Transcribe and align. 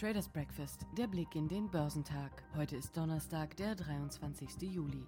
Traders 0.00 0.30
Breakfast, 0.30 0.86
der 0.96 1.06
Blick 1.06 1.34
in 1.34 1.46
den 1.46 1.70
Börsentag. 1.70 2.30
Heute 2.56 2.74
ist 2.74 2.96
Donnerstag, 2.96 3.54
der 3.58 3.74
23. 3.74 4.48
Juli. 4.62 5.06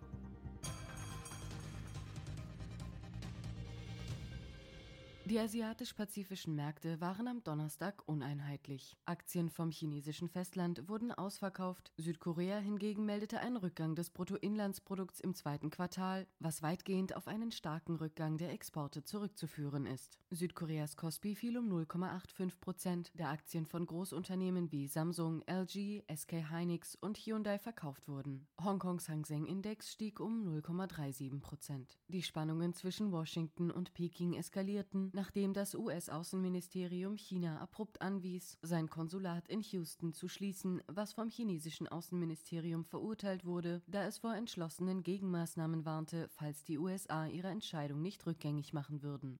Die 5.32 5.38
asiatisch-pazifischen 5.38 6.54
Märkte 6.54 7.00
waren 7.00 7.26
am 7.26 7.42
Donnerstag 7.42 8.02
uneinheitlich. 8.04 8.98
Aktien 9.06 9.48
vom 9.48 9.70
chinesischen 9.70 10.28
Festland 10.28 10.90
wurden 10.90 11.10
ausverkauft, 11.10 11.90
Südkorea 11.96 12.58
hingegen 12.58 13.06
meldete 13.06 13.40
einen 13.40 13.56
Rückgang 13.56 13.94
des 13.94 14.10
Bruttoinlandsprodukts 14.10 15.20
im 15.20 15.34
zweiten 15.34 15.70
Quartal, 15.70 16.26
was 16.38 16.60
weitgehend 16.60 17.16
auf 17.16 17.28
einen 17.28 17.50
starken 17.50 17.96
Rückgang 17.96 18.36
der 18.36 18.52
Exporte 18.52 19.04
zurückzuführen 19.04 19.86
ist. 19.86 20.18
Südkoreas 20.28 20.98
Kospi 20.98 21.34
fiel 21.34 21.56
um 21.56 21.66
0,85 21.72 22.60
Prozent, 22.60 23.10
der 23.14 23.30
Aktien 23.30 23.64
von 23.64 23.86
Großunternehmen 23.86 24.70
wie 24.70 24.86
Samsung, 24.86 25.42
LG, 25.46 26.02
SK 26.14 26.50
Hynix 26.50 26.94
und 26.94 27.16
Hyundai 27.16 27.58
verkauft 27.58 28.06
wurden. 28.06 28.46
Hongkongs 28.62 29.08
Hang 29.08 29.24
Seng 29.24 29.46
Index 29.46 29.90
stieg 29.92 30.20
um 30.20 30.46
0,37 30.46 31.40
Prozent. 31.40 31.98
Die 32.08 32.22
Spannungen 32.22 32.74
zwischen 32.74 33.12
Washington 33.12 33.70
und 33.70 33.94
Peking 33.94 34.34
eskalierten, 34.34 35.10
nachdem 35.22 35.52
das 35.52 35.76
US-Außenministerium 35.76 37.16
China 37.16 37.60
abrupt 37.60 38.02
anwies, 38.02 38.58
sein 38.60 38.90
Konsulat 38.90 39.46
in 39.46 39.60
Houston 39.60 40.12
zu 40.12 40.26
schließen, 40.26 40.82
was 40.88 41.12
vom 41.12 41.30
chinesischen 41.30 41.86
Außenministerium 41.86 42.84
verurteilt 42.84 43.44
wurde, 43.44 43.82
da 43.86 44.04
es 44.04 44.18
vor 44.18 44.34
entschlossenen 44.34 45.04
Gegenmaßnahmen 45.04 45.84
warnte, 45.84 46.28
falls 46.28 46.64
die 46.64 46.76
USA 46.76 47.26
ihre 47.26 47.50
Entscheidung 47.50 48.02
nicht 48.02 48.26
rückgängig 48.26 48.72
machen 48.72 49.04
würden. 49.04 49.38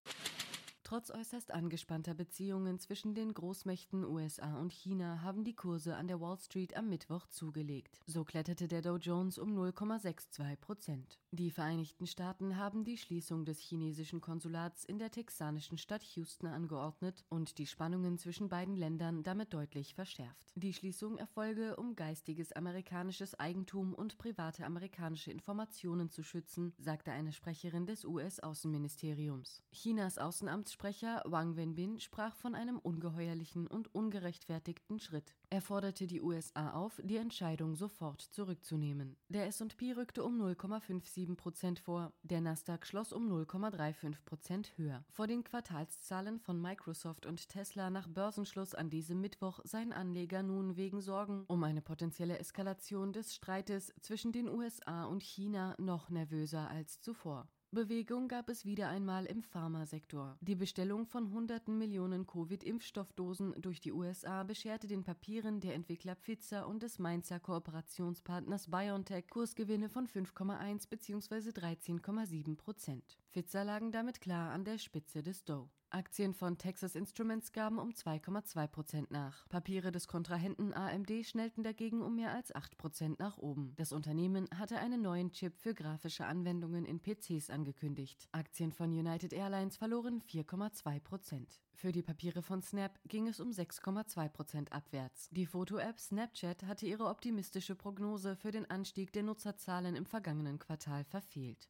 Trotz 0.93 1.11
äußerst 1.11 1.55
angespannter 1.55 2.13
Beziehungen 2.13 2.79
zwischen 2.79 3.15
den 3.15 3.33
Großmächten 3.33 4.05
USA 4.05 4.61
und 4.61 4.75
China 4.75 5.23
haben 5.23 5.43
die 5.43 5.55
Kurse 5.55 5.97
an 5.97 6.07
der 6.07 6.21
Wall 6.21 6.37
Street 6.37 6.77
am 6.77 6.91
Mittwoch 6.91 7.27
zugelegt. 7.29 7.99
So 8.05 8.25
kletterte 8.25 8.69
der 8.69 8.83
Dow 8.83 8.99
Jones 8.99 9.39
um 9.39 9.57
0,62 9.57 10.57
Prozent. 10.57 11.19
Die 11.31 11.51
Vereinigten 11.51 12.07
Staaten 12.07 12.59
haben 12.59 12.85
die 12.85 12.99
Schließung 12.99 13.47
des 13.47 13.59
chinesischen 13.59 14.21
Konsulats 14.21 14.85
in 14.85 14.99
der 14.99 15.11
texanischen 15.11 15.79
Stadt 15.79 16.03
Houston 16.03 16.47
angeordnet 16.49 17.25
und 17.31 17.57
die 17.57 17.67
Spannungen 17.67 18.19
zwischen 18.19 18.51
beiden 18.51 18.77
Ländern 18.77 19.23
damit 19.23 19.55
deutlich 19.55 19.95
verschärft. 19.95 20.53
Die 20.57 20.75
Schließung 20.75 21.17
erfolge, 21.17 21.77
um 21.77 21.97
geistiges 21.97 22.53
amerikanisches 22.53 23.35
Eigentum 23.41 23.95
und 23.95 24.19
private 24.19 24.67
amerikanische 24.67 25.31
Informationen 25.31 26.11
zu 26.11 26.23
schützen, 26.23 26.75
sagte 26.77 27.13
eine 27.13 27.33
Sprecherin 27.33 27.87
des 27.87 28.05
US-Außenministeriums. 28.05 29.63
Chinas 29.73 30.19
Außenamtssprecher 30.19 30.82
Sprecher 30.83 31.23
Wang 31.27 31.55
Wenbin 31.55 32.01
sprach 32.01 32.35
von 32.35 32.57
einem 32.57 32.77
ungeheuerlichen 32.77 33.69
und 33.69 33.95
ungerechtfertigten 33.95 34.99
Schritt. 34.99 35.37
Er 35.49 35.63
forderte 35.63 36.09
die 36.09 36.21
USA 36.21 36.73
auf, 36.73 37.01
die 37.05 37.19
Entscheidung 37.19 37.77
sofort 37.77 38.21
zurückzunehmen. 38.21 39.17
Der 39.29 39.47
S&P 39.47 39.93
rückte 39.93 40.25
um 40.25 40.43
0,57 40.43 41.37
Prozent 41.37 41.79
vor, 41.79 42.13
der 42.25 42.41
Nasdaq 42.41 42.85
schloss 42.85 43.13
um 43.13 43.31
0,35 43.31 44.25
Prozent 44.25 44.77
höher. 44.77 45.05
Vor 45.09 45.29
den 45.29 45.45
Quartalszahlen 45.45 46.41
von 46.41 46.61
Microsoft 46.61 47.27
und 47.27 47.49
Tesla 47.49 47.89
nach 47.89 48.09
Börsenschluss 48.09 48.75
an 48.75 48.91
diesem 48.91 49.21
Mittwoch 49.21 49.61
seien 49.63 49.93
Anleger 49.93 50.43
nun 50.43 50.75
wegen 50.75 51.01
Sorgen 51.01 51.45
um 51.47 51.63
eine 51.63 51.81
potenzielle 51.81 52.41
Eskalation 52.41 53.13
des 53.13 53.37
Streites 53.37 53.95
zwischen 54.01 54.33
den 54.33 54.49
USA 54.49 55.05
und 55.05 55.23
China 55.23 55.77
noch 55.79 56.11
nervöser 56.11 56.69
als 56.69 57.01
zuvor. 57.01 57.47
Bewegung 57.75 58.29
gab 58.29 58.51
es 58.51 58.67
wieder 58.67 58.91
einmal 58.91 59.25
im 59.25 59.43
Pharmasektor. 59.43 60.37
Die 60.43 60.55
Bestellung 60.55 61.07
von 61.07 61.33
hunderten 61.33 61.79
Millionen 61.79 62.27
Covid-Impfstoffdosen 62.27 63.55
durch 63.63 63.81
die 63.81 63.93
USA 63.93 64.43
bescherte 64.43 64.87
den 64.87 65.05
Papieren 65.05 65.59
der 65.59 65.73
Entwickler 65.73 66.15
Pfizer 66.15 66.69
und 66.69 66.83
des 66.83 66.99
Mainzer 66.99 67.41
Kooperationspartners 67.41 68.71
BioNTech 68.71 69.27
Kursgewinne 69.31 69.89
von 69.89 70.07
5,1 70.07 70.91
bzw. 70.91 71.49
13,7 71.49 72.57
Prozent. 72.57 73.19
Pfizer 73.31 73.65
lagen 73.65 73.91
damit 73.91 74.21
klar 74.21 74.51
an 74.51 74.67
der 74.67 74.77
Spitze 74.77 75.23
des 75.23 75.43
Dow. 75.43 75.71
Aktien 75.93 76.33
von 76.33 76.57
Texas 76.57 76.95
Instruments 76.95 77.53
gaben 77.53 77.79
um 77.79 77.91
2,2 77.91 78.67
Prozent 78.67 79.11
nach. 79.11 79.47
Papiere 79.51 79.93
des 79.93 80.09
Kontrahenten 80.09 80.73
AMD 80.73 81.11
schnellten 81.27 81.63
dagegen 81.63 82.01
um 82.01 82.17
mehr 82.17 82.33
als 82.33 82.55
8 82.55 82.79
Prozent 82.79 83.19
nach 83.19 83.37
oben. 83.37 83.75
Das 83.77 83.93
Unternehmen 83.93 84.49
hatte 84.57 84.79
einen 84.79 85.03
neuen 85.03 85.33
Chip 85.33 85.59
für 85.59 85.75
grafische 85.75 86.25
Anwendungen 86.25 86.87
in 86.87 86.99
PCs 86.99 87.51
angekündigt. 87.51 88.27
Aktien 88.33 88.73
von 88.73 88.91
United 88.91 89.35
Airlines 89.35 89.77
verloren 89.77 90.23
4,2 90.23 91.01
Prozent. 91.01 91.61
Für 91.75 91.93
die 91.93 92.03
Papiere 92.03 92.43
von 92.43 92.63
Snap 92.63 92.99
ging 93.07 93.29
es 93.29 93.39
um 93.39 93.51
6,2 93.51 94.29
Prozent 94.31 94.73
abwärts. 94.73 95.29
Die 95.31 95.47
Foto-App 95.47 96.01
Snapchat 96.01 96.63
hatte 96.65 96.87
ihre 96.87 97.05
optimistische 97.05 97.75
Prognose 97.75 98.37
für 98.37 98.51
den 98.51 98.71
Anstieg 98.71 99.13
der 99.13 99.25
Nutzerzahlen 99.25 99.97
im 99.97 100.07
vergangenen 100.07 100.59
Quartal 100.59 101.05
verfehlt. 101.05 101.69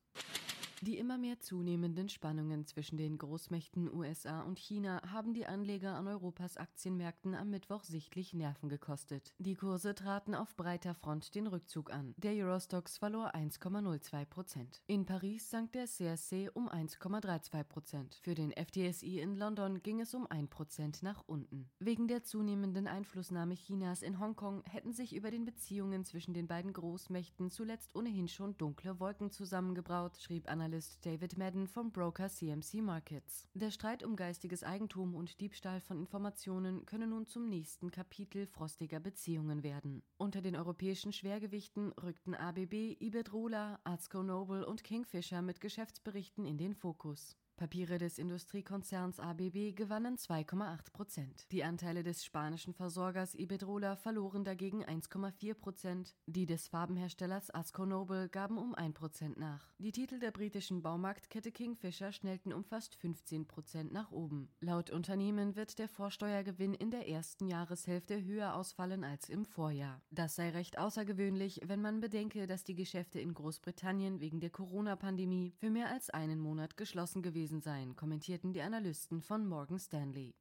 Die 0.84 0.98
immer 0.98 1.16
mehr 1.16 1.38
zunehmenden 1.38 2.09
Spannungen 2.09 2.66
zwischen 2.66 2.97
den 2.97 3.16
Großmächten 3.16 3.88
USA 3.94 4.41
und 4.41 4.59
China 4.59 5.00
haben 5.12 5.32
die 5.32 5.47
Anleger 5.47 5.94
an 5.94 6.09
Europas 6.09 6.56
Aktienmärkten 6.56 7.37
am 7.37 7.50
Mittwoch 7.50 7.84
sichtlich 7.84 8.34
Nerven 8.34 8.69
gekostet. 8.69 9.32
Die 9.38 9.54
Kurse 9.54 9.94
traten 9.94 10.34
auf 10.34 10.56
breiter 10.56 10.94
Front 10.94 11.37
den 11.37 11.47
Rückzug 11.47 11.93
an. 11.93 12.15
Der 12.16 12.32
Eurostox 12.32 12.98
verlor 12.98 13.32
1,02 13.32 14.25
Prozent. 14.25 14.82
In 14.88 15.06
Paris 15.06 15.50
sank 15.50 15.70
der 15.70 15.87
CSC 15.87 16.50
um 16.53 16.69
1,32 16.69 17.62
Prozent. 17.62 18.19
Für 18.20 18.34
den 18.34 18.50
FTSI 18.50 19.20
in 19.20 19.37
London 19.37 19.84
ging 19.84 20.00
es 20.00 20.14
um 20.14 20.26
1 20.26 20.50
Prozent 20.50 21.04
nach 21.04 21.22
unten. 21.28 21.70
Wegen 21.78 22.09
der 22.09 22.25
zunehmenden 22.25 22.88
Einflussnahme 22.88 23.54
Chinas 23.54 24.03
in 24.03 24.19
Hongkong 24.19 24.64
hätten 24.64 24.93
sich 24.93 25.14
über 25.14 25.31
den 25.31 25.44
Beziehungen 25.44 26.04
zwischen 26.04 26.34
den 26.34 26.49
beiden 26.49 26.72
Großmächten 26.72 27.50
zuletzt 27.50 27.94
ohnehin 27.94 28.26
schon 28.26 28.59
dunkle 28.59 28.99
Wolken 28.99 29.31
zusammengebraut, 29.31 30.16
schrieb 30.16 30.50
Analyst 30.50 30.72
Analyst 30.72 31.05
David 31.05 31.37
Madden 31.37 31.69
vom 31.69 31.93
Broker 31.93 32.31
CMC 32.31 32.81
Markets. 32.81 33.47
Der 33.53 33.71
Streit 33.71 34.03
um 34.03 34.16
geistiges 34.16 34.65
Eigentum 34.65 35.15
und 35.15 35.38
Diebstahl 35.38 35.83
von 35.83 35.99
Informationen 35.99 36.87
könne 36.87 37.06
nun 37.06 37.27
zum 37.27 37.47
nächsten 37.47 37.91
Kapitel 37.91 38.47
frostiger 38.47 38.99
Beziehungen 38.99 39.62
werden. 39.62 40.03
Unter 40.16 40.41
den 40.41 40.56
europäischen 40.56 41.12
Schwergewichten 41.12 41.93
rückten 42.03 42.34
ABB, 42.34 42.97
Iberdrola, 43.00 43.81
Arzco 43.84 44.22
Noble 44.22 44.65
und 44.65 44.82
Kingfisher 44.82 45.43
mit 45.43 45.61
Geschäftsberichten 45.61 46.47
in 46.47 46.56
den 46.56 46.72
Fokus. 46.75 47.37
Papiere 47.56 47.98
des 47.98 48.18
Industriekonzerns 48.18 49.20
ABB 49.20 49.74
gewannen 49.74 50.16
2,8 50.16 50.92
Prozent. 50.92 51.46
Die 51.52 51.62
Anteile 51.62 52.02
des 52.02 52.24
spanischen 52.24 52.74
Versorgers 52.74 53.34
Iberdrola 53.34 53.96
verloren 53.96 54.42
dagegen 54.42 54.84
1,4 54.84 55.54
Prozent. 55.54 56.16
Die 56.26 56.46
des 56.46 56.68
Farbenherstellers 56.68 57.54
Asco 57.54 57.84
Noble 57.86 58.28
gaben 58.28 58.58
um 58.58 58.74
1 58.74 58.94
Prozent 58.94 59.36
nach. 59.36 59.72
Die 59.78 59.92
Titel 59.92 60.18
der 60.18 60.30
britischen 60.30 60.82
Baumarktkette 60.82 61.52
Kingfisher 61.52 62.10
schnellten 62.12 62.52
um 62.52 62.64
fast 62.64 62.94
15 62.96 63.46
Prozent 63.46 63.92
nach 63.92 64.10
oben. 64.10 64.48
Laut 64.60 64.90
Unternehmen 64.90 65.54
wird 65.54 65.78
der 65.78 65.88
Vorsteuergewinn 65.88 66.74
in 66.74 66.90
der 66.90 67.08
ersten 67.08 67.46
Jahreshälfte 67.46 68.24
höher 68.24 68.54
ausfallen 68.54 69.04
als 69.04 69.28
im 69.28 69.44
Vorjahr. 69.44 70.00
Das 70.10 70.36
sei 70.36 70.50
recht 70.50 70.78
außergewöhnlich, 70.78 71.60
wenn 71.66 71.82
man 71.82 72.00
bedenke, 72.00 72.46
dass 72.46 72.64
die 72.64 72.74
Geschäfte 72.74 73.20
in 73.20 73.34
Großbritannien 73.34 74.20
wegen 74.20 74.40
der 74.40 74.50
Corona-Pandemie 74.50 75.52
für 75.58 75.70
mehr 75.70 75.90
als 75.90 76.10
einen 76.10 76.40
Monat 76.40 76.76
geschlossen 76.76 77.22
gewesen 77.22 77.41
gewesen 77.42 77.60
sein, 77.60 77.97
kommentierten 77.97 78.53
die 78.53 78.62
Analysten 78.62 79.20
von 79.20 79.48
Morgan 79.48 79.80
Stanley. 79.80 80.32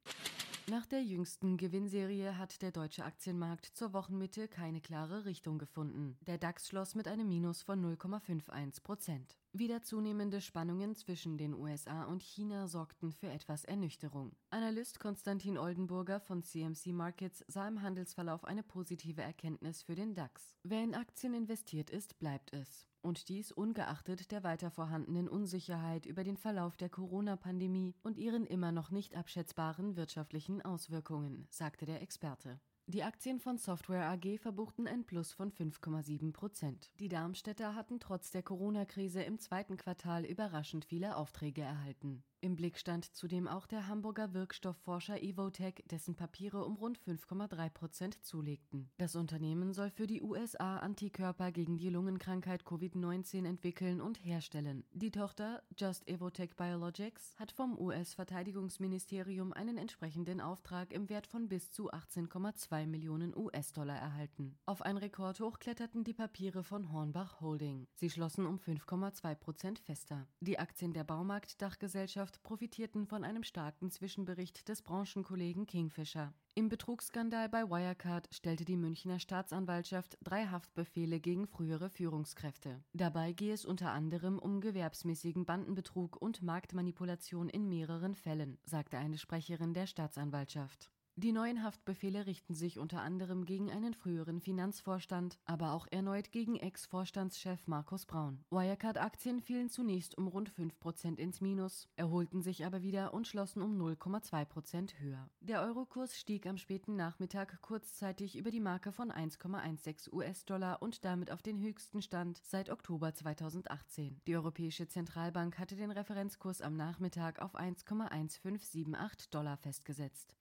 Nach 0.70 0.86
der 0.86 1.02
jüngsten 1.02 1.56
Gewinnserie 1.56 2.38
hat 2.38 2.62
der 2.62 2.70
deutsche 2.70 3.04
Aktienmarkt 3.04 3.66
zur 3.66 3.92
Wochenmitte 3.92 4.46
keine 4.46 4.80
klare 4.80 5.24
Richtung 5.24 5.58
gefunden. 5.58 6.16
Der 6.28 6.38
DAX 6.38 6.68
schloss 6.68 6.94
mit 6.94 7.08
einem 7.08 7.26
Minus 7.26 7.62
von 7.62 7.84
0,51 7.84 8.84
Prozent. 8.84 9.36
Wieder 9.52 9.82
zunehmende 9.82 10.40
Spannungen 10.40 10.94
zwischen 10.94 11.36
den 11.36 11.54
USA 11.54 12.04
und 12.04 12.22
China 12.22 12.68
sorgten 12.68 13.10
für 13.10 13.28
etwas 13.28 13.64
Ernüchterung. 13.64 14.36
Analyst 14.50 15.00
Konstantin 15.00 15.58
Oldenburger 15.58 16.20
von 16.20 16.44
CMC 16.44 16.92
Markets 16.92 17.44
sah 17.48 17.66
im 17.66 17.82
Handelsverlauf 17.82 18.44
eine 18.44 18.62
positive 18.62 19.22
Erkenntnis 19.22 19.82
für 19.82 19.96
den 19.96 20.14
DAX. 20.14 20.54
Wer 20.62 20.84
in 20.84 20.94
Aktien 20.94 21.34
investiert 21.34 21.90
ist, 21.90 22.20
bleibt 22.20 22.52
es. 22.52 22.86
Und 23.02 23.28
dies 23.28 23.50
ungeachtet 23.50 24.30
der 24.30 24.44
weiter 24.44 24.70
vorhandenen 24.70 25.28
Unsicherheit 25.28 26.06
über 26.06 26.22
den 26.22 26.36
Verlauf 26.36 26.76
der 26.76 26.88
Corona-Pandemie 26.88 27.96
und 28.02 28.16
ihren 28.16 28.46
immer 28.46 28.70
noch 28.70 28.92
nicht 28.92 29.16
abschätzbaren 29.16 29.96
wirtschaftlichen 29.96 30.62
Auswirkungen, 30.62 31.46
sagte 31.50 31.84
der 31.84 32.00
Experte. 32.00 32.60
Die 32.86 33.02
Aktien 33.02 33.40
von 33.40 33.58
Software 33.58 34.08
AG 34.08 34.38
verbuchten 34.38 34.86
ein 34.86 35.04
Plus 35.04 35.32
von 35.32 35.50
5,7 35.50 36.32
Prozent. 36.32 36.90
Die 37.00 37.08
Darmstädter 37.08 37.74
hatten 37.74 37.98
trotz 37.98 38.30
der 38.30 38.42
Corona-Krise 38.42 39.22
im 39.22 39.38
zweiten 39.38 39.76
Quartal 39.76 40.24
überraschend 40.24 40.84
viele 40.84 41.16
Aufträge 41.16 41.62
erhalten. 41.62 42.22
Im 42.44 42.56
Blick 42.56 42.76
stand 42.76 43.04
zudem 43.14 43.46
auch 43.46 43.68
der 43.68 43.86
Hamburger 43.86 44.34
Wirkstoffforscher 44.34 45.22
Evotech, 45.22 45.84
dessen 45.88 46.16
Papiere 46.16 46.64
um 46.64 46.74
rund 46.74 46.98
5,3 46.98 47.70
Prozent 47.70 48.24
zulegten. 48.24 48.90
Das 48.98 49.14
Unternehmen 49.14 49.72
soll 49.72 49.90
für 49.90 50.08
die 50.08 50.22
USA 50.22 50.78
Antikörper 50.78 51.52
gegen 51.52 51.78
die 51.78 51.88
Lungenkrankheit 51.88 52.64
Covid-19 52.64 53.46
entwickeln 53.46 54.00
und 54.00 54.24
herstellen. 54.24 54.82
Die 54.90 55.12
Tochter 55.12 55.62
Just 55.78 56.08
Evotech 56.08 56.56
Biologics 56.56 57.38
hat 57.38 57.52
vom 57.52 57.78
US-Verteidigungsministerium 57.78 59.52
einen 59.52 59.78
entsprechenden 59.78 60.40
Auftrag 60.40 60.92
im 60.92 61.08
Wert 61.08 61.28
von 61.28 61.48
bis 61.48 61.70
zu 61.70 61.92
18,2 61.92 62.88
Millionen 62.88 63.36
US-Dollar 63.36 63.98
erhalten. 63.98 64.58
Auf 64.66 64.82
ein 64.82 64.96
Rekordhoch 64.96 65.60
kletterten 65.60 66.02
die 66.02 66.12
Papiere 66.12 66.64
von 66.64 66.90
Hornbach 66.90 67.40
Holding. 67.40 67.86
Sie 67.94 68.10
schlossen 68.10 68.46
um 68.46 68.56
5,2 68.56 69.36
Prozent 69.36 69.78
fester. 69.78 70.26
Die 70.40 70.58
Aktien 70.58 70.92
der 70.92 71.04
Baumarkt-Dachgesellschaft 71.04 72.31
Wirtschaft 72.32 72.42
profitierten 72.44 73.06
von 73.06 73.24
einem 73.24 73.42
starken 73.42 73.90
Zwischenbericht 73.90 74.68
des 74.68 74.82
Branchenkollegen 74.82 75.66
Kingfisher. 75.66 76.32
Im 76.54 76.68
Betrugsskandal 76.68 77.48
bei 77.48 77.68
Wirecard 77.68 78.28
stellte 78.32 78.64
die 78.64 78.76
Münchner 78.76 79.18
Staatsanwaltschaft 79.18 80.16
drei 80.22 80.46
Haftbefehle 80.46 81.20
gegen 81.20 81.46
frühere 81.46 81.90
Führungskräfte. 81.90 82.82
Dabei 82.94 83.32
gehe 83.32 83.52
es 83.52 83.64
unter 83.66 83.90
anderem 83.90 84.38
um 84.38 84.60
gewerbsmäßigen 84.60 85.44
Bandenbetrug 85.44 86.16
und 86.20 86.42
Marktmanipulation 86.42 87.48
in 87.48 87.68
mehreren 87.68 88.14
Fällen, 88.14 88.58
sagte 88.64 88.96
eine 88.98 89.18
Sprecherin 89.18 89.74
der 89.74 89.86
Staatsanwaltschaft. 89.86 90.90
Die 91.16 91.32
neuen 91.32 91.62
Haftbefehle 91.62 92.24
richten 92.24 92.54
sich 92.54 92.78
unter 92.78 93.02
anderem 93.02 93.44
gegen 93.44 93.70
einen 93.70 93.92
früheren 93.92 94.40
Finanzvorstand, 94.40 95.38
aber 95.44 95.72
auch 95.72 95.86
erneut 95.90 96.32
gegen 96.32 96.56
Ex-Vorstandschef 96.56 97.66
Markus 97.66 98.06
Braun. 98.06 98.42
Wirecard-Aktien 98.48 99.42
fielen 99.42 99.68
zunächst 99.68 100.16
um 100.16 100.26
rund 100.26 100.50
5% 100.50 101.18
ins 101.18 101.42
Minus, 101.42 101.86
erholten 101.96 102.40
sich 102.40 102.64
aber 102.64 102.80
wieder 102.80 103.12
und 103.12 103.26
schlossen 103.26 103.60
um 103.60 103.78
0,2% 103.78 105.00
höher. 105.00 105.28
Der 105.40 105.60
Eurokurs 105.60 106.18
stieg 106.18 106.46
am 106.46 106.56
späten 106.56 106.96
Nachmittag 106.96 107.60
kurzzeitig 107.60 108.34
über 108.34 108.50
die 108.50 108.60
Marke 108.60 108.90
von 108.90 109.12
1,16 109.12 110.14
US-Dollar 110.14 110.80
und 110.80 111.04
damit 111.04 111.30
auf 111.30 111.42
den 111.42 111.60
höchsten 111.60 112.00
Stand 112.00 112.40
seit 112.42 112.70
Oktober 112.70 113.12
2018. 113.12 114.18
Die 114.26 114.34
Europäische 114.34 114.88
Zentralbank 114.88 115.58
hatte 115.58 115.76
den 115.76 115.90
Referenzkurs 115.90 116.62
am 116.62 116.74
Nachmittag 116.74 117.42
auf 117.42 117.54
1,1578 117.54 119.30
Dollar 119.30 119.58
festgesetzt. 119.58 120.34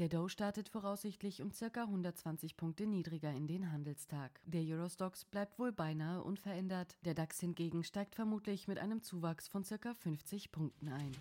Der 0.00 0.08
Dow 0.08 0.28
startet 0.28 0.68
voraussichtlich 0.68 1.40
um 1.40 1.52
ca. 1.52 1.82
120 1.82 2.56
Punkte 2.56 2.84
niedriger 2.84 3.30
in 3.30 3.46
den 3.46 3.70
Handelstag. 3.70 4.40
Der 4.44 4.62
Eurostox 4.62 5.24
bleibt 5.24 5.56
wohl 5.60 5.70
beinahe 5.70 6.20
unverändert. 6.20 6.96
Der 7.04 7.14
DAX 7.14 7.38
hingegen 7.38 7.84
steigt 7.84 8.16
vermutlich 8.16 8.66
mit 8.66 8.78
einem 8.78 9.02
Zuwachs 9.02 9.46
von 9.46 9.62
ca. 9.62 9.94
50 9.94 10.50
Punkten 10.50 10.88
ein. 10.88 11.12